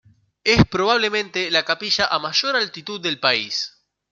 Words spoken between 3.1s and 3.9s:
país.